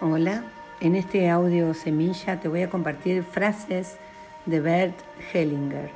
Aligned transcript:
Hola, 0.00 0.42
en 0.80 0.96
este 0.96 1.30
audio 1.30 1.72
semilla 1.72 2.40
te 2.40 2.48
voy 2.48 2.62
a 2.62 2.68
compartir 2.68 3.22
frases 3.22 3.96
de 4.44 4.58
Bert 4.58 4.98
Hellinger. 5.32 5.88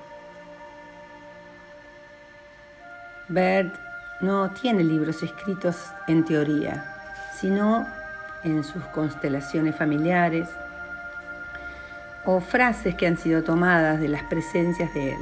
Bert 3.28 3.74
no 4.20 4.52
tiene 4.52 4.84
libros 4.84 5.20
escritos 5.24 5.90
en 6.06 6.24
teoría, 6.24 6.94
sino 7.40 7.88
en 8.44 8.62
sus 8.62 8.84
constelaciones 8.84 9.74
familiares 9.74 10.48
o 12.24 12.40
frases 12.40 12.94
que 12.94 13.08
han 13.08 13.18
sido 13.18 13.42
tomadas 13.42 13.98
de 13.98 14.06
las 14.06 14.22
presencias 14.22 14.94
de 14.94 15.10
él. 15.10 15.20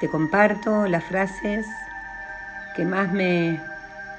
Te 0.00 0.08
comparto 0.08 0.86
las 0.86 1.02
frases 1.02 1.66
que 2.76 2.84
más 2.84 3.12
me, 3.12 3.60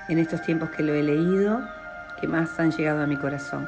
en 0.10 0.20
estos 0.20 0.42
tiempos 0.42 0.70
que 0.72 0.84
lo 0.84 0.94
he 0.94 1.02
leído, 1.02 1.62
que 2.24 2.28
más 2.30 2.58
han 2.58 2.72
llegado 2.72 3.04
a 3.04 3.06
mi 3.06 3.18
corazón. 3.18 3.68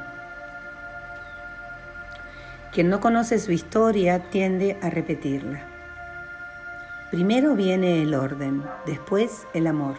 Quien 2.71 2.89
no 2.89 3.01
conoce 3.01 3.37
su 3.37 3.51
historia 3.51 4.29
tiende 4.29 4.79
a 4.81 4.89
repetirla. 4.89 5.59
Primero 7.11 7.53
viene 7.55 8.01
el 8.01 8.15
orden, 8.15 8.63
después 8.85 9.45
el 9.53 9.67
amor. 9.67 9.95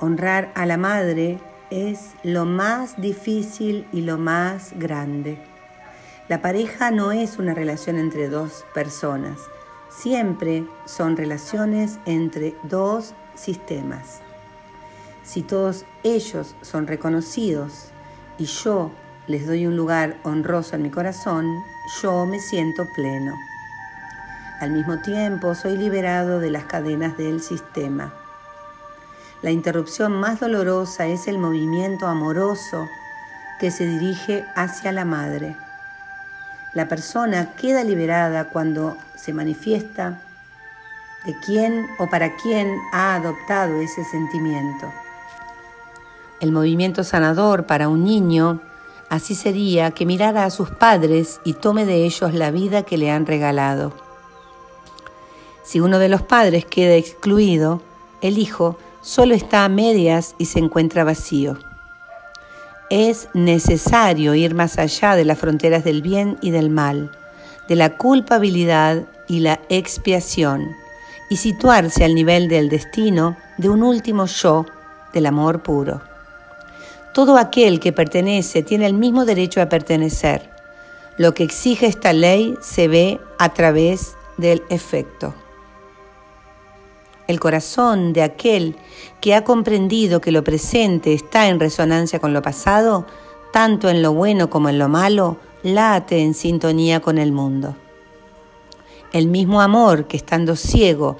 Honrar 0.00 0.52
a 0.54 0.64
la 0.64 0.78
madre 0.78 1.38
es 1.68 2.14
lo 2.22 2.46
más 2.46 2.98
difícil 2.98 3.86
y 3.92 4.00
lo 4.00 4.16
más 4.16 4.72
grande. 4.78 5.36
La 6.30 6.40
pareja 6.40 6.90
no 6.90 7.12
es 7.12 7.38
una 7.38 7.52
relación 7.52 7.98
entre 7.98 8.30
dos 8.30 8.64
personas, 8.72 9.38
siempre 9.90 10.64
son 10.86 11.14
relaciones 11.14 11.98
entre 12.06 12.54
dos 12.62 13.12
sistemas. 13.34 14.22
Si 15.28 15.42
todos 15.42 15.84
ellos 16.04 16.56
son 16.62 16.86
reconocidos 16.86 17.90
y 18.38 18.46
yo 18.46 18.90
les 19.26 19.46
doy 19.46 19.66
un 19.66 19.76
lugar 19.76 20.16
honroso 20.22 20.74
en 20.74 20.80
mi 20.80 20.90
corazón, 20.90 21.44
yo 22.00 22.24
me 22.24 22.40
siento 22.40 22.88
pleno. 22.94 23.34
Al 24.58 24.70
mismo 24.70 25.02
tiempo, 25.02 25.54
soy 25.54 25.76
liberado 25.76 26.40
de 26.40 26.50
las 26.50 26.64
cadenas 26.64 27.18
del 27.18 27.42
sistema. 27.42 28.14
La 29.42 29.50
interrupción 29.50 30.18
más 30.18 30.40
dolorosa 30.40 31.06
es 31.06 31.28
el 31.28 31.36
movimiento 31.36 32.06
amoroso 32.06 32.88
que 33.60 33.70
se 33.70 33.84
dirige 33.84 34.46
hacia 34.56 34.92
la 34.92 35.04
madre. 35.04 35.56
La 36.72 36.88
persona 36.88 37.54
queda 37.54 37.84
liberada 37.84 38.48
cuando 38.48 38.96
se 39.14 39.34
manifiesta 39.34 40.22
de 41.26 41.36
quién 41.44 41.86
o 41.98 42.08
para 42.08 42.34
quién 42.36 42.78
ha 42.94 43.14
adoptado 43.14 43.78
ese 43.82 44.04
sentimiento. 44.04 44.90
El 46.40 46.52
movimiento 46.52 47.02
sanador 47.02 47.66
para 47.66 47.88
un 47.88 48.04
niño 48.04 48.60
así 49.08 49.34
sería 49.34 49.90
que 49.90 50.06
mirara 50.06 50.44
a 50.44 50.50
sus 50.50 50.70
padres 50.70 51.40
y 51.44 51.54
tome 51.54 51.84
de 51.84 52.04
ellos 52.04 52.32
la 52.32 52.50
vida 52.50 52.82
que 52.82 52.96
le 52.96 53.10
han 53.10 53.26
regalado. 53.26 53.92
Si 55.64 55.80
uno 55.80 55.98
de 55.98 56.08
los 56.08 56.22
padres 56.22 56.64
queda 56.64 56.94
excluido, 56.94 57.82
el 58.22 58.38
hijo 58.38 58.78
solo 59.00 59.34
está 59.34 59.64
a 59.64 59.68
medias 59.68 60.34
y 60.38 60.46
se 60.46 60.60
encuentra 60.60 61.04
vacío. 61.04 61.58
Es 62.90 63.28
necesario 63.34 64.34
ir 64.34 64.54
más 64.54 64.78
allá 64.78 65.14
de 65.14 65.24
las 65.24 65.38
fronteras 65.38 65.84
del 65.84 66.02
bien 66.02 66.38
y 66.40 66.52
del 66.52 66.70
mal, 66.70 67.10
de 67.68 67.76
la 67.76 67.96
culpabilidad 67.96 69.04
y 69.26 69.40
la 69.40 69.60
expiación, 69.68 70.70
y 71.28 71.36
situarse 71.36 72.04
al 72.04 72.14
nivel 72.14 72.48
del 72.48 72.70
destino 72.70 73.36
de 73.58 73.68
un 73.68 73.82
último 73.82 74.24
yo 74.24 74.64
del 75.12 75.26
amor 75.26 75.62
puro. 75.62 76.07
Todo 77.18 77.36
aquel 77.36 77.80
que 77.80 77.92
pertenece 77.92 78.62
tiene 78.62 78.86
el 78.86 78.94
mismo 78.94 79.24
derecho 79.24 79.60
a 79.60 79.68
pertenecer. 79.68 80.50
Lo 81.16 81.34
que 81.34 81.42
exige 81.42 81.86
esta 81.86 82.12
ley 82.12 82.54
se 82.60 82.86
ve 82.86 83.18
a 83.40 83.52
través 83.52 84.14
del 84.36 84.62
efecto. 84.70 85.34
El 87.26 87.40
corazón 87.40 88.12
de 88.12 88.22
aquel 88.22 88.76
que 89.20 89.34
ha 89.34 89.42
comprendido 89.42 90.20
que 90.20 90.30
lo 90.30 90.44
presente 90.44 91.12
está 91.12 91.48
en 91.48 91.58
resonancia 91.58 92.20
con 92.20 92.32
lo 92.32 92.40
pasado, 92.40 93.04
tanto 93.52 93.88
en 93.88 94.00
lo 94.00 94.12
bueno 94.12 94.48
como 94.48 94.68
en 94.68 94.78
lo 94.78 94.88
malo, 94.88 95.38
late 95.64 96.20
en 96.20 96.34
sintonía 96.34 97.00
con 97.00 97.18
el 97.18 97.32
mundo. 97.32 97.74
El 99.12 99.26
mismo 99.26 99.60
amor 99.60 100.06
que 100.06 100.18
estando 100.18 100.54
ciego 100.54 101.16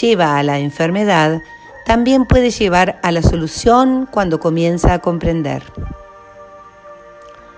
lleva 0.00 0.38
a 0.38 0.44
la 0.44 0.60
enfermedad, 0.60 1.42
también 1.90 2.24
puede 2.24 2.50
llevar 2.52 3.00
a 3.02 3.10
la 3.10 3.20
solución 3.20 4.06
cuando 4.08 4.38
comienza 4.38 4.94
a 4.94 5.00
comprender. 5.00 5.64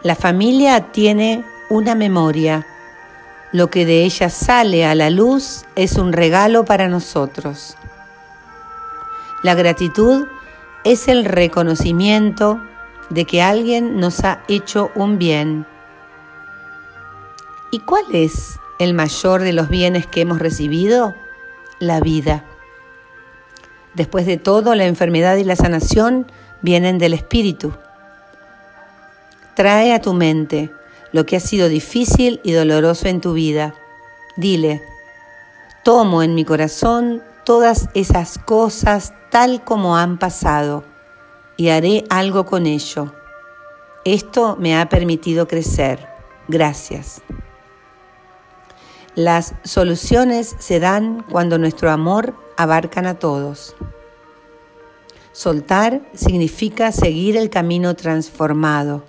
La 0.02 0.14
familia 0.14 0.90
tiene 0.90 1.44
una 1.68 1.94
memoria. 1.94 2.66
Lo 3.52 3.68
que 3.68 3.84
de 3.84 4.04
ella 4.04 4.30
sale 4.30 4.86
a 4.86 4.94
la 4.94 5.10
luz 5.10 5.66
es 5.76 5.98
un 5.98 6.14
regalo 6.14 6.64
para 6.64 6.88
nosotros. 6.88 7.76
La 9.42 9.54
gratitud 9.54 10.26
es 10.82 11.08
el 11.08 11.26
reconocimiento 11.26 12.58
de 13.10 13.26
que 13.26 13.42
alguien 13.42 14.00
nos 14.00 14.24
ha 14.24 14.42
hecho 14.48 14.90
un 14.94 15.18
bien. 15.18 15.66
¿Y 17.70 17.80
cuál 17.80 18.06
es 18.14 18.58
el 18.78 18.94
mayor 18.94 19.42
de 19.42 19.52
los 19.52 19.68
bienes 19.68 20.06
que 20.06 20.22
hemos 20.22 20.38
recibido? 20.38 21.14
La 21.80 22.00
vida. 22.00 22.46
Después 23.94 24.26
de 24.26 24.36
todo, 24.36 24.74
la 24.74 24.86
enfermedad 24.86 25.36
y 25.36 25.44
la 25.44 25.56
sanación 25.56 26.30
vienen 26.62 26.98
del 26.98 27.14
espíritu. 27.14 27.72
Trae 29.54 29.92
a 29.92 30.00
tu 30.00 30.14
mente 30.14 30.70
lo 31.12 31.26
que 31.26 31.36
ha 31.36 31.40
sido 31.40 31.68
difícil 31.68 32.40
y 32.42 32.52
doloroso 32.52 33.08
en 33.08 33.20
tu 33.20 33.34
vida. 33.34 33.74
Dile, 34.36 34.82
tomo 35.84 36.22
en 36.22 36.34
mi 36.34 36.44
corazón 36.44 37.22
todas 37.44 37.88
esas 37.94 38.38
cosas 38.38 39.12
tal 39.30 39.62
como 39.62 39.96
han 39.96 40.18
pasado 40.18 40.84
y 41.56 41.68
haré 41.68 42.04
algo 42.08 42.46
con 42.46 42.66
ello. 42.66 43.12
Esto 44.04 44.56
me 44.58 44.76
ha 44.76 44.88
permitido 44.88 45.46
crecer. 45.46 46.08
Gracias. 46.48 47.22
Las 49.14 49.54
soluciones 49.62 50.56
se 50.58 50.80
dan 50.80 51.22
cuando 51.30 51.58
nuestro 51.58 51.90
amor 51.90 52.34
abarcan 52.56 53.06
a 53.06 53.18
todos. 53.18 53.74
Soltar 55.32 56.02
significa 56.14 56.92
seguir 56.92 57.36
el 57.36 57.50
camino 57.50 57.94
transformado. 57.94 59.04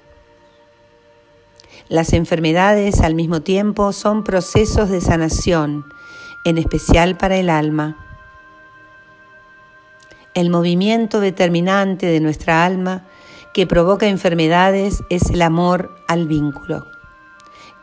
Las 1.90 2.14
enfermedades 2.14 3.02
al 3.02 3.16
mismo 3.16 3.42
tiempo 3.42 3.92
son 3.92 4.24
procesos 4.24 4.90
de 4.90 5.02
sanación, 5.02 5.86
en 6.46 6.58
especial 6.58 7.18
para 7.18 7.38
el 7.38 7.50
alma. 7.50 7.98
El 10.34 10.50
movimiento 10.50 11.20
determinante 11.20 12.08
de 12.08 12.20
nuestra 12.20 12.66
alma 12.66 13.06
que 13.54 13.68
provoca 13.68 14.08
enfermedades 14.08 15.04
es 15.10 15.30
el 15.30 15.42
amor 15.42 15.94
al 16.08 16.28
vínculo 16.28 16.88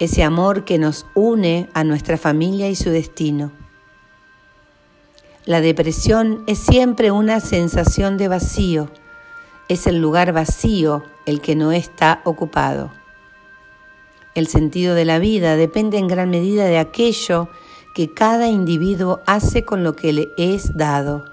ese 0.01 0.25
amor 0.25 0.65
que 0.65 0.79
nos 0.79 1.07
une 1.15 1.69
a 1.75 1.85
nuestra 1.85 2.17
familia 2.17 2.71
y 2.71 2.75
su 2.75 2.89
destino. 2.89 3.53
La 5.51 5.61
depresión 5.61 6.45
es 6.47 6.61
siempre 6.61 7.11
una 7.11 7.41
sensación 7.41 8.17
de 8.17 8.29
vacío, 8.29 8.89
es 9.69 9.89
el 9.89 10.01
lugar 10.01 10.33
vacío 10.33 11.03
el 11.27 11.41
que 11.41 11.57
no 11.57 11.73
está 11.73 12.21
ocupado. 12.23 12.93
El 14.37 14.47
sentido 14.47 14.95
de 14.95 15.05
la 15.05 15.19
vida 15.19 15.57
depende 15.57 15.99
en 15.99 16.07
gran 16.07 16.31
medida 16.31 16.67
de 16.67 16.79
aquello 16.79 17.49
que 17.97 18.15
cada 18.15 18.47
individuo 18.47 19.23
hace 19.27 19.65
con 19.65 19.83
lo 19.83 19.97
que 19.97 20.13
le 20.13 20.31
es 20.37 20.77
dado. 20.77 21.25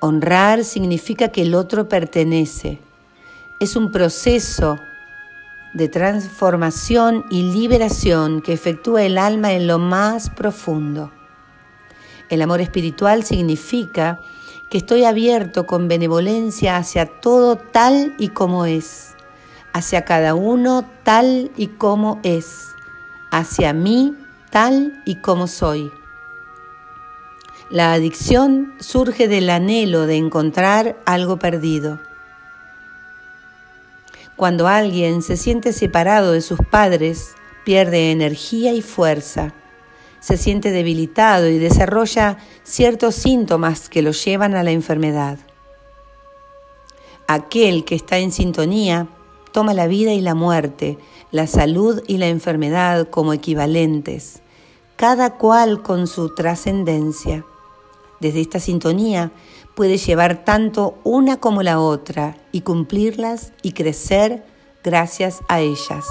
Honrar 0.00 0.64
significa 0.64 1.28
que 1.28 1.42
el 1.42 1.54
otro 1.54 1.88
pertenece. 1.88 2.80
Es 3.60 3.76
un 3.76 3.92
proceso 3.92 4.80
de 5.74 5.88
transformación 5.88 7.24
y 7.30 7.52
liberación 7.52 8.42
que 8.42 8.52
efectúa 8.52 9.04
el 9.04 9.16
alma 9.16 9.52
en 9.52 9.68
lo 9.68 9.78
más 9.78 10.28
profundo. 10.28 11.12
El 12.28 12.42
amor 12.42 12.60
espiritual 12.60 13.24
significa 13.24 14.20
que 14.70 14.78
estoy 14.78 15.04
abierto 15.04 15.66
con 15.66 15.88
benevolencia 15.88 16.76
hacia 16.76 17.06
todo 17.06 17.56
tal 17.56 18.14
y 18.18 18.28
como 18.28 18.66
es, 18.66 19.14
hacia 19.72 20.04
cada 20.04 20.34
uno 20.34 20.84
tal 21.02 21.50
y 21.56 21.68
como 21.68 22.20
es, 22.22 22.68
hacia 23.30 23.72
mí 23.72 24.14
tal 24.50 25.02
y 25.04 25.16
como 25.16 25.46
soy. 25.46 25.90
La 27.70 27.92
adicción 27.92 28.74
surge 28.78 29.26
del 29.26 29.50
anhelo 29.50 30.06
de 30.06 30.16
encontrar 30.16 30.96
algo 31.06 31.38
perdido. 31.38 31.98
Cuando 34.36 34.68
alguien 34.68 35.22
se 35.22 35.36
siente 35.36 35.72
separado 35.72 36.32
de 36.32 36.40
sus 36.40 36.58
padres, 36.70 37.34
pierde 37.64 38.10
energía 38.10 38.72
y 38.72 38.82
fuerza, 38.82 39.54
se 40.24 40.38
siente 40.38 40.70
debilitado 40.70 41.48
y 41.48 41.58
desarrolla 41.58 42.38
ciertos 42.62 43.14
síntomas 43.14 43.90
que 43.90 44.00
lo 44.00 44.12
llevan 44.12 44.54
a 44.54 44.62
la 44.62 44.70
enfermedad. 44.70 45.38
Aquel 47.28 47.84
que 47.84 47.94
está 47.94 48.16
en 48.16 48.32
sintonía 48.32 49.06
toma 49.52 49.74
la 49.74 49.86
vida 49.86 50.14
y 50.14 50.22
la 50.22 50.34
muerte, 50.34 50.96
la 51.30 51.46
salud 51.46 52.02
y 52.06 52.16
la 52.16 52.28
enfermedad 52.28 53.10
como 53.10 53.34
equivalentes, 53.34 54.40
cada 54.96 55.36
cual 55.36 55.82
con 55.82 56.06
su 56.06 56.34
trascendencia. 56.34 57.44
Desde 58.18 58.40
esta 58.40 58.60
sintonía 58.60 59.30
puede 59.74 59.98
llevar 59.98 60.42
tanto 60.42 60.96
una 61.04 61.36
como 61.36 61.62
la 61.62 61.80
otra 61.80 62.38
y 62.50 62.62
cumplirlas 62.62 63.52
y 63.60 63.72
crecer 63.72 64.42
gracias 64.82 65.42
a 65.48 65.60
ellas. 65.60 66.06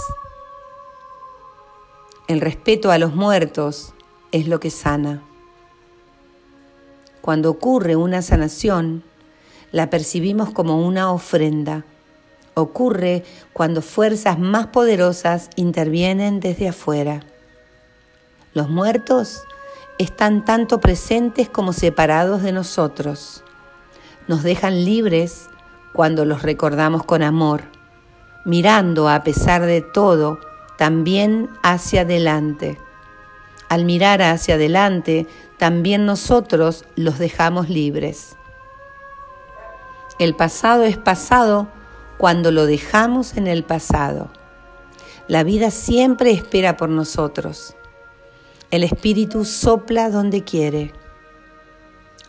El 2.28 2.42
respeto 2.42 2.92
a 2.92 3.00
los 3.00 3.16
muertos 3.16 3.94
es 4.34 4.48
lo 4.48 4.60
que 4.60 4.72
sana. 4.72 5.22
Cuando 7.22 7.50
ocurre 7.50 7.96
una 7.96 8.22
sanación, 8.22 9.04
la 9.72 9.90
percibimos 9.90 10.52
como 10.52 10.86
una 10.86 11.12
ofrenda. 11.12 11.86
Ocurre 12.56 13.24
cuando 13.54 13.82
fuerzas 13.82 14.38
más 14.38 14.68
poderosas 14.68 15.50
intervienen 15.56 16.42
desde 16.42 16.68
afuera. 16.68 17.22
Los 18.54 18.70
muertos 18.70 19.44
están 20.00 20.44
tanto 20.44 20.82
presentes 20.82 21.48
como 21.48 21.72
separados 21.72 22.42
de 22.42 22.52
nosotros. 22.52 23.44
Nos 24.28 24.44
dejan 24.44 24.84
libres 24.84 25.48
cuando 25.94 26.26
los 26.26 26.42
recordamos 26.42 27.04
con 27.04 27.22
amor, 27.22 27.64
mirando 28.46 29.10
a 29.10 29.24
pesar 29.24 29.66
de 29.66 29.82
todo 29.82 30.40
también 30.78 31.50
hacia 31.62 32.02
adelante. 32.02 32.80
Al 33.70 33.86
mirar 33.86 34.22
hacia 34.22 34.56
adelante, 34.56 35.28
también 35.58 36.06
nosotros 36.06 36.86
los 36.96 37.20
dejamos 37.20 37.70
libres. 37.70 38.36
El 40.20 40.36
pasado 40.36 40.84
es 40.84 40.98
pasado 40.98 41.68
cuando 42.18 42.52
lo 42.52 42.66
dejamos 42.66 43.36
en 43.36 43.48
el 43.48 43.64
pasado. 43.64 44.30
La 45.28 45.44
vida 45.44 45.72
siempre 45.72 46.32
espera 46.32 46.78
por 46.78 46.90
nosotros. 46.90 47.76
El 48.72 48.84
Espíritu 48.84 49.46
sopla 49.46 50.10
donde 50.10 50.44
quiere. 50.44 50.94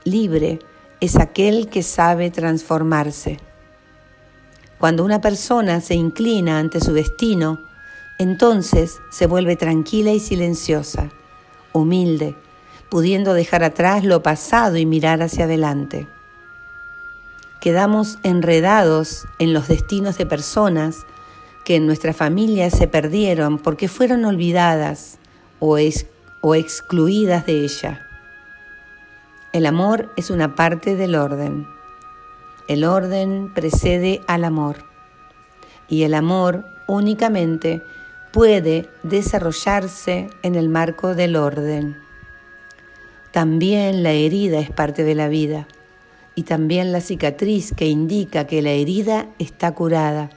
Libre 0.04 0.60
es 1.00 1.16
aquel 1.16 1.68
que 1.68 1.82
sabe 1.82 2.30
transformarse. 2.30 3.38
Cuando 4.78 5.04
una 5.04 5.20
persona 5.20 5.80
se 5.80 5.94
inclina 5.94 6.58
ante 6.58 6.80
su 6.80 6.92
destino, 6.92 7.58
entonces 8.18 9.00
se 9.10 9.26
vuelve 9.26 9.56
tranquila 9.56 10.12
y 10.12 10.20
silenciosa, 10.20 11.10
humilde, 11.74 12.34
pudiendo 12.88 13.34
dejar 13.34 13.64
atrás 13.64 14.02
lo 14.04 14.22
pasado 14.22 14.78
y 14.78 14.86
mirar 14.86 15.20
hacia 15.20 15.44
adelante 15.44 16.08
quedamos 17.64 18.18
enredados 18.24 19.26
en 19.38 19.54
los 19.54 19.68
destinos 19.68 20.18
de 20.18 20.26
personas 20.26 21.06
que 21.64 21.76
en 21.76 21.86
nuestra 21.86 22.12
familia 22.12 22.68
se 22.68 22.86
perdieron 22.88 23.56
porque 23.56 23.88
fueron 23.88 24.26
olvidadas 24.26 25.16
o, 25.60 25.78
o 26.42 26.54
excluidas 26.54 27.46
de 27.46 27.64
ella. 27.64 28.06
El 29.54 29.64
amor 29.64 30.12
es 30.18 30.28
una 30.28 30.54
parte 30.54 30.94
del 30.94 31.14
orden. 31.14 31.66
El 32.68 32.84
orden 32.84 33.50
precede 33.54 34.20
al 34.26 34.44
amor 34.44 34.84
y 35.88 36.02
el 36.02 36.12
amor 36.12 36.66
únicamente 36.86 37.82
puede 38.34 38.88
desarrollarse 39.04 40.28
en 40.42 40.56
el 40.56 40.68
marco 40.68 41.14
del 41.14 41.36
orden. 41.36 41.96
También 43.30 44.02
la 44.02 44.10
herida 44.10 44.58
es 44.58 44.72
parte 44.72 45.04
de 45.04 45.14
la 45.14 45.28
vida 45.28 45.68
y 46.34 46.42
también 46.42 46.90
la 46.90 47.00
cicatriz 47.00 47.72
que 47.72 47.86
indica 47.86 48.48
que 48.48 48.60
la 48.60 48.72
herida 48.72 49.28
está 49.38 49.72
curada, 49.72 50.30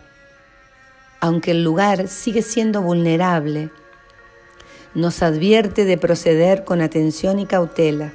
aunque 1.22 1.50
el 1.50 1.64
lugar 1.64 2.08
sigue 2.08 2.44
siendo 2.44 2.84
vulnerable. 2.84 3.72
Nos 4.94 5.24
advierte 5.24 5.84
de 5.84 5.98
proceder 5.98 6.66
con 6.66 6.82
atención 6.82 7.40
y 7.40 7.48
cautela. 7.48 8.14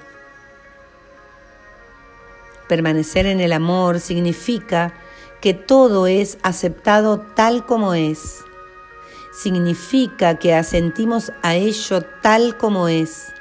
Permanecer 2.69 3.26
en 3.26 3.40
el 3.40 3.52
amor 3.52 3.99
significa 3.99 4.94
que 5.40 5.55
todo 5.55 6.06
es 6.06 6.38
aceptado 6.44 7.19
tal 7.34 7.67
como 7.67 7.94
es. 7.94 8.44
Significa 9.32 10.34
que 10.34 10.55
asentimos 10.55 11.32
a 11.43 11.55
ello 11.55 12.02
tal 12.20 12.58
como 12.58 12.88
es 12.88 13.32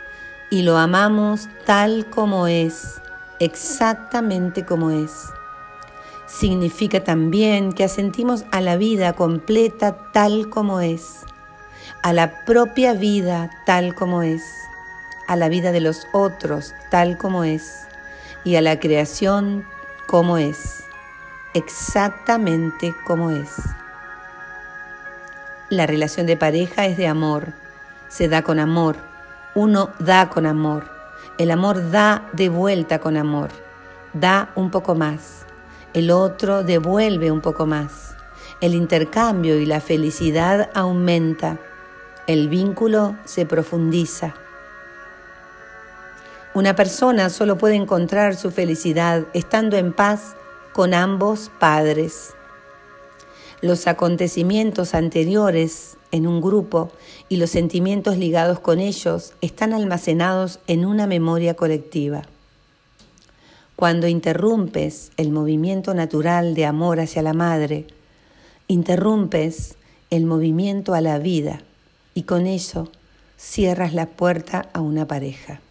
y 0.50 0.62
lo 0.62 0.78
amamos 0.78 1.50
tal 1.66 2.06
como 2.10 2.48
es 2.48 3.02
exactamente 3.40 4.66
como 4.66 4.92
es. 4.92 5.12
Significa 6.28 7.04
también 7.04 7.74
que 7.74 7.84
asentimos 7.84 8.46
a 8.52 8.62
la 8.62 8.78
vida 8.78 9.14
completa 9.14 10.12
tal 10.14 10.50
como 10.50 10.80
es, 10.80 11.26
a 12.04 12.14
la 12.14 12.46
propia 12.46 12.94
vida 12.94 13.50
tal 13.66 13.94
como 13.94 14.22
es, 14.22 14.44
a 15.28 15.36
la 15.36 15.50
vida 15.50 15.74
de 15.74 15.82
los 15.82 16.08
otros 16.14 16.74
tal 16.90 17.18
como 17.18 17.44
es 17.44 17.86
y 18.46 18.56
a 18.56 18.62
la 18.62 18.80
creación 18.80 19.66
como 20.08 20.38
es, 20.38 20.84
exactamente 21.54 22.96
como 23.06 23.32
es. 23.32 23.50
La 25.72 25.88
relación 25.88 26.28
de 26.28 26.38
pareja 26.38 26.86
es 26.86 26.98
de 26.98 27.08
amor, 27.08 27.54
se 28.10 28.28
da 28.28 28.44
con 28.44 28.60
amor, 28.60 28.98
uno 29.56 29.90
da 29.98 30.30
con 30.30 30.46
amor 30.46 31.02
el 31.42 31.50
amor 31.50 31.90
da 31.90 32.30
de 32.34 32.50
vuelta 32.50 33.00
con 33.00 33.18
amor, 33.18 33.50
da 34.14 34.52
un 34.56 34.70
poco 34.70 34.94
más. 34.94 35.48
El 35.94 36.12
otro 36.12 36.64
devuelve 36.64 37.32
un 37.32 37.42
poco 37.42 37.66
más. 37.66 38.16
El 38.60 38.76
intercambio 38.76 39.58
y 39.60 39.66
la 39.66 39.82
felicidad 39.82 40.70
aumenta. 40.76 41.58
El 42.28 42.48
vínculo 42.48 43.16
se 43.26 43.48
profundiza. 43.48 44.36
Una 46.54 46.76
persona 46.76 47.32
solo 47.32 47.58
puede 47.58 47.74
encontrar 47.74 48.36
su 48.36 48.52
felicidad 48.52 49.24
estando 49.34 49.78
en 49.78 49.94
paz 49.94 50.36
con 50.74 50.94
ambos 50.94 51.50
padres. 51.60 52.36
Los 53.62 53.86
acontecimientos 53.86 54.96
anteriores 54.96 55.98
en 56.12 56.26
un 56.26 56.42
grupo 56.42 56.90
y 57.30 57.36
los 57.36 57.52
sentimientos 57.52 58.18
ligados 58.18 58.60
con 58.60 58.80
ellos 58.80 59.34
están 59.42 59.74
almacenados 59.74 60.60
en 60.66 60.84
una 60.84 61.06
memoria 61.06 61.54
colectiva. 61.54 62.24
Cuando 63.76 64.08
interrumpes 64.08 65.12
el 65.18 65.32
movimiento 65.32 65.94
natural 65.94 66.56
de 66.56 66.66
amor 66.66 67.00
hacia 67.00 67.22
la 67.22 67.34
madre, 67.34 67.86
interrumpes 68.68 69.76
el 70.10 70.26
movimiento 70.26 70.96
a 70.96 71.02
la 71.02 71.20
vida 71.20 71.62
y 72.16 72.24
con 72.24 72.48
eso 72.48 72.92
cierras 73.38 73.94
la 73.94 74.08
puerta 74.08 74.70
a 74.74 74.82
una 74.82 75.08
pareja. 75.08 75.62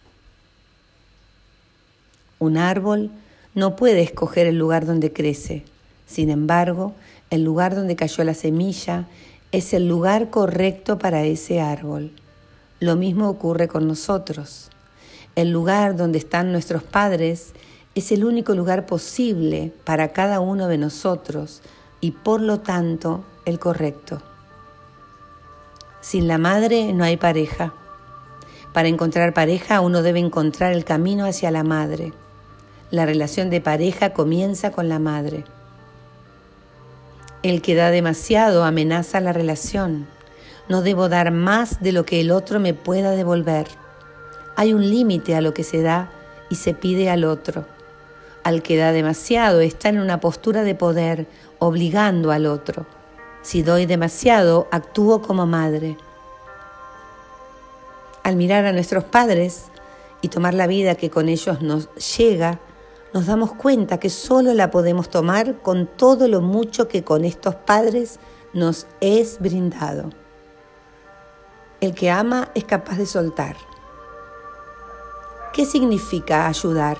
Un 2.39 2.57
árbol 2.57 3.11
no 3.53 3.75
puede 3.75 4.01
escoger 4.01 4.47
el 4.47 4.57
lugar 4.57 4.85
donde 4.85 5.11
crece, 5.11 5.65
sin 6.07 6.29
embargo, 6.29 6.93
el 7.31 7.45
lugar 7.45 7.75
donde 7.75 7.95
cayó 7.95 8.25
la 8.25 8.33
semilla 8.33 9.07
es 9.53 9.73
el 9.73 9.87
lugar 9.87 10.29
correcto 10.29 10.99
para 10.99 11.23
ese 11.23 11.61
árbol. 11.61 12.11
Lo 12.81 12.97
mismo 12.97 13.29
ocurre 13.29 13.69
con 13.69 13.87
nosotros. 13.87 14.69
El 15.35 15.49
lugar 15.49 15.95
donde 15.95 16.17
están 16.17 16.51
nuestros 16.51 16.83
padres 16.83 17.53
es 17.95 18.11
el 18.11 18.25
único 18.25 18.53
lugar 18.53 18.85
posible 18.85 19.71
para 19.85 20.09
cada 20.09 20.41
uno 20.41 20.67
de 20.67 20.77
nosotros 20.77 21.61
y 22.01 22.11
por 22.11 22.41
lo 22.41 22.59
tanto 22.59 23.23
el 23.45 23.59
correcto. 23.59 24.21
Sin 26.01 26.27
la 26.27 26.37
madre 26.37 26.91
no 26.91 27.05
hay 27.05 27.15
pareja. 27.15 27.73
Para 28.73 28.89
encontrar 28.89 29.33
pareja 29.33 29.79
uno 29.79 30.01
debe 30.01 30.19
encontrar 30.19 30.73
el 30.73 30.83
camino 30.83 31.25
hacia 31.25 31.49
la 31.49 31.63
madre. 31.63 32.11
La 32.89 33.05
relación 33.05 33.49
de 33.49 33.61
pareja 33.61 34.11
comienza 34.11 34.73
con 34.73 34.89
la 34.89 34.99
madre. 34.99 35.45
El 37.43 37.63
que 37.63 37.73
da 37.73 37.89
demasiado 37.89 38.63
amenaza 38.63 39.19
la 39.19 39.33
relación. 39.33 40.05
No 40.69 40.83
debo 40.83 41.09
dar 41.09 41.31
más 41.31 41.81
de 41.81 41.91
lo 41.91 42.05
que 42.05 42.21
el 42.21 42.29
otro 42.29 42.59
me 42.59 42.75
pueda 42.75 43.11
devolver. 43.11 43.65
Hay 44.55 44.73
un 44.73 44.87
límite 44.87 45.35
a 45.35 45.41
lo 45.41 45.51
que 45.51 45.63
se 45.63 45.81
da 45.81 46.11
y 46.51 46.55
se 46.55 46.75
pide 46.75 47.09
al 47.09 47.23
otro. 47.23 47.65
Al 48.43 48.61
que 48.61 48.77
da 48.77 48.91
demasiado 48.91 49.59
está 49.59 49.89
en 49.89 49.99
una 49.99 50.19
postura 50.19 50.61
de 50.61 50.75
poder, 50.75 51.25
obligando 51.57 52.31
al 52.31 52.45
otro. 52.45 52.85
Si 53.41 53.63
doy 53.63 53.87
demasiado, 53.87 54.67
actúo 54.71 55.23
como 55.23 55.47
madre. 55.47 55.97
Al 58.21 58.35
mirar 58.35 58.65
a 58.65 58.71
nuestros 58.71 59.03
padres 59.03 59.65
y 60.21 60.27
tomar 60.27 60.53
la 60.53 60.67
vida 60.67 60.93
que 60.93 61.09
con 61.09 61.27
ellos 61.27 61.63
nos 61.63 61.89
llega, 61.95 62.59
nos 63.13 63.25
damos 63.25 63.53
cuenta 63.53 63.99
que 63.99 64.09
solo 64.09 64.53
la 64.53 64.71
podemos 64.71 65.09
tomar 65.09 65.61
con 65.61 65.87
todo 65.87 66.27
lo 66.27 66.41
mucho 66.41 66.87
que 66.87 67.03
con 67.03 67.25
estos 67.25 67.55
padres 67.55 68.19
nos 68.53 68.87
es 69.01 69.39
brindado. 69.39 70.09
El 71.79 71.93
que 71.93 72.09
ama 72.09 72.49
es 72.55 72.63
capaz 72.63 72.97
de 72.97 73.05
soltar. 73.05 73.55
¿Qué 75.53 75.65
significa 75.65 76.47
ayudar? 76.47 76.97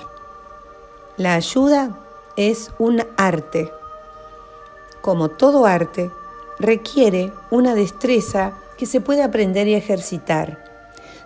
La 1.18 1.36
ayuda 1.36 2.00
es 2.36 2.72
un 2.80 3.04
arte, 3.16 3.72
como 5.02 5.30
todo 5.30 5.66
arte, 5.66 6.12
requiere 6.60 7.34
una 7.50 7.74
destreza 7.74 8.54
que 8.78 8.86
se 8.86 9.02
puede 9.02 9.24
aprender 9.24 9.68
y 9.68 9.74
ejercitar. 9.74 10.64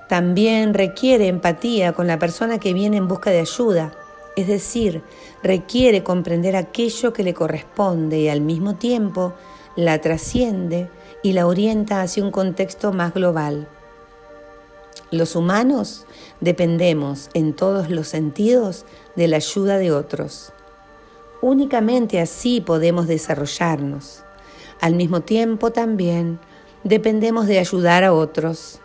También 0.07 0.73
requiere 0.73 1.27
empatía 1.27 1.93
con 1.93 2.07
la 2.07 2.17
persona 2.17 2.57
que 2.57 2.73
viene 2.73 2.97
en 2.97 3.07
busca 3.07 3.31
de 3.31 3.39
ayuda, 3.39 3.91
es 4.35 4.47
decir, 4.47 5.01
requiere 5.43 6.03
comprender 6.03 6.55
aquello 6.55 7.13
que 7.13 7.23
le 7.23 7.33
corresponde 7.33 8.19
y 8.19 8.29
al 8.29 8.41
mismo 8.41 8.75
tiempo 8.75 9.33
la 9.75 9.99
trasciende 10.01 10.89
y 11.23 11.33
la 11.33 11.47
orienta 11.47 12.01
hacia 12.01 12.23
un 12.23 12.31
contexto 12.31 12.91
más 12.91 13.13
global. 13.13 13.67
Los 15.11 15.35
humanos 15.35 16.05
dependemos 16.41 17.29
en 17.33 17.53
todos 17.53 17.89
los 17.89 18.07
sentidos 18.07 18.85
de 19.15 19.27
la 19.27 19.37
ayuda 19.37 19.77
de 19.77 19.91
otros. 19.91 20.51
Únicamente 21.41 22.19
así 22.19 22.59
podemos 22.59 23.07
desarrollarnos. 23.07 24.23
Al 24.81 24.95
mismo 24.95 25.21
tiempo 25.21 25.71
también 25.71 26.39
dependemos 26.83 27.47
de 27.47 27.59
ayudar 27.59 28.03
a 28.03 28.13
otros. 28.13 28.79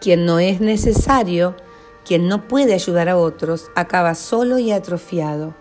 Quien 0.00 0.24
no 0.24 0.38
es 0.38 0.60
necesario, 0.60 1.54
quien 2.04 2.28
no 2.28 2.48
puede 2.48 2.74
ayudar 2.74 3.08
a 3.08 3.16
otros, 3.16 3.70
acaba 3.74 4.14
solo 4.14 4.58
y 4.58 4.72
atrofiado. 4.72 5.54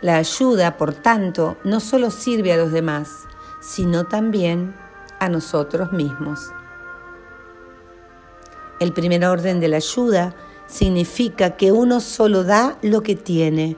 La 0.00 0.16
ayuda, 0.16 0.76
por 0.76 0.94
tanto, 0.94 1.56
no 1.64 1.80
solo 1.80 2.10
sirve 2.10 2.52
a 2.52 2.56
los 2.56 2.72
demás, 2.72 3.10
sino 3.60 4.04
también 4.04 4.74
a 5.18 5.28
nosotros 5.28 5.92
mismos. 5.92 6.52
El 8.80 8.92
primer 8.92 9.24
orden 9.24 9.58
de 9.58 9.68
la 9.68 9.78
ayuda 9.78 10.34
significa 10.68 11.56
que 11.56 11.72
uno 11.72 12.00
solo 12.00 12.44
da 12.44 12.78
lo 12.82 13.02
que 13.02 13.16
tiene 13.16 13.76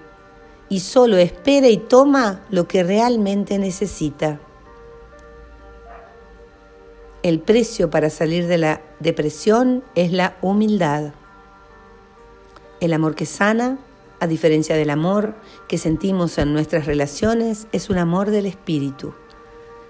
y 0.69 0.81
solo 0.81 1.17
espera 1.17 1.69
y 1.69 1.79
toma 1.79 2.43
lo 2.51 2.69
que 2.69 2.83
realmente 2.83 3.59
necesita. 3.59 4.39
El 7.23 7.41
precio 7.41 7.91
para 7.91 8.11
salir 8.11 8.47
de 8.47 8.59
la 8.59 8.81
depresión 8.99 9.85
es 9.95 10.13
la 10.13 10.37
humildad. 10.43 11.13
El 12.81 12.95
amor 12.95 13.15
que 13.15 13.27
sana, 13.27 13.79
a 14.21 14.27
diferencia 14.27 14.75
del 14.75 14.89
amor 14.89 15.35
que 15.69 15.77
sentimos 15.77 16.39
en 16.39 16.55
nuestras 16.55 16.87
relaciones, 16.87 17.67
es 17.73 17.91
un 17.91 17.99
amor 17.99 18.31
del 18.31 18.47
espíritu. 18.47 19.13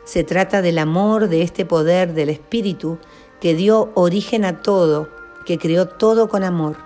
Se 0.05 0.25
trata 0.25 0.61
del 0.61 0.77
amor 0.79 1.29
de 1.29 1.43
este 1.43 1.65
poder 1.65 2.15
del 2.15 2.31
espíritu 2.31 2.99
que 3.41 3.55
dio 3.55 3.93
origen 3.95 4.45
a 4.45 4.61
todo, 4.61 5.09
que 5.47 5.57
creó 5.57 5.87
todo 5.87 6.29
con 6.29 6.43
amor. 6.43 6.79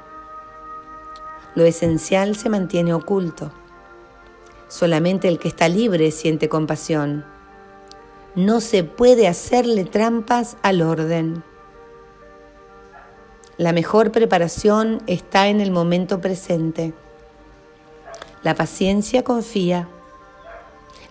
Lo 1.54 1.64
esencial 1.64 2.36
se 2.36 2.50
mantiene 2.50 2.92
oculto. 2.92 3.50
Solamente 4.68 5.28
el 5.28 5.38
que 5.38 5.48
está 5.48 5.68
libre 5.70 6.10
siente 6.10 6.50
compasión. 6.50 7.24
No 8.34 8.60
se 8.60 8.84
puede 8.84 9.26
hacerle 9.26 9.84
trampas 9.84 10.58
al 10.62 10.82
orden. 10.82 11.44
La 13.56 13.72
mejor 13.72 14.10
preparación 14.10 15.00
está 15.06 15.46
en 15.46 15.60
el 15.60 15.70
momento 15.70 16.20
presente. 16.20 16.92
La 18.42 18.56
paciencia 18.56 19.22
confía. 19.22 19.88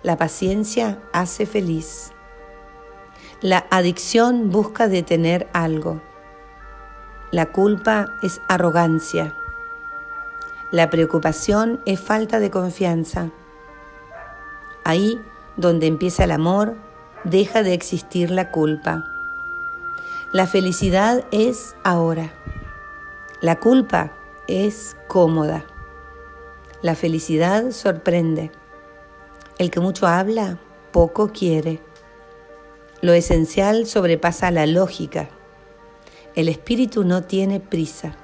La 0.03 0.17
paciencia 0.17 0.99
hace 1.13 1.45
feliz. 1.45 2.11
La 3.39 3.65
adicción 3.71 4.49
busca 4.49 4.89
detener 4.89 5.47
algo. 5.53 6.01
La 7.31 7.45
culpa 7.45 8.07
es 8.21 8.41
arrogancia. 8.49 9.33
La 10.69 10.89
preocupación 10.89 11.81
es 11.85 12.01
falta 12.01 12.41
de 12.41 12.51
confianza. 12.51 13.29
Ahí 14.83 15.17
donde 15.55 15.87
empieza 15.87 16.25
el 16.25 16.31
amor, 16.31 16.75
deja 17.23 17.63
de 17.63 17.73
existir 17.73 18.31
la 18.31 18.51
culpa. 18.51 19.12
La 20.33 20.47
felicidad 20.47 21.25
es 21.29 21.75
ahora. 21.83 22.33
La 23.39 23.59
culpa 23.59 24.13
es 24.47 24.97
cómoda. 25.07 25.63
La 26.81 26.95
felicidad 26.95 27.69
sorprende. 27.69 28.51
El 29.59 29.69
que 29.69 29.79
mucho 29.79 30.07
habla, 30.07 30.57
poco 30.91 31.31
quiere. 31.31 31.83
Lo 33.01 33.13
esencial 33.13 33.85
sobrepasa 33.85 34.49
la 34.49 34.65
lógica. 34.65 35.29
El 36.33 36.49
espíritu 36.49 37.03
no 37.03 37.21
tiene 37.21 37.59
prisa. 37.59 38.15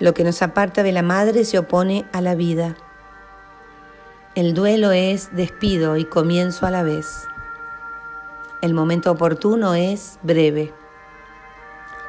Lo 0.00 0.12
que 0.12 0.24
nos 0.24 0.42
aparta 0.42 0.82
de 0.82 0.92
la 0.92 1.02
madre 1.02 1.46
se 1.46 1.58
opone 1.58 2.04
a 2.12 2.20
la 2.20 2.34
vida. 2.34 2.76
El 4.34 4.52
duelo 4.52 4.92
es 4.92 5.34
despido 5.34 5.96
y 5.96 6.04
comienzo 6.04 6.66
a 6.66 6.70
la 6.70 6.82
vez. 6.82 7.26
El 8.60 8.74
momento 8.74 9.10
oportuno 9.10 9.74
es 9.74 10.18
breve. 10.22 10.74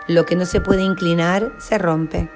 Lo 0.09 0.25
que 0.25 0.35
no 0.35 0.47
se 0.47 0.59
puede 0.59 0.81
inclinar 0.81 1.53
se 1.59 1.77
rompe. 1.77 2.29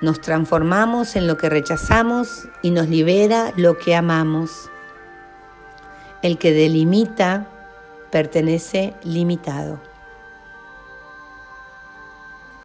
Nos 0.00 0.20
transformamos 0.20 1.14
en 1.14 1.28
lo 1.28 1.36
que 1.36 1.48
rechazamos 1.48 2.48
y 2.62 2.72
nos 2.72 2.88
libera 2.88 3.52
lo 3.56 3.78
que 3.78 3.94
amamos. 3.94 4.68
El 6.20 6.36
que 6.36 6.52
delimita 6.52 7.46
pertenece 8.10 8.92
limitado. 9.04 9.80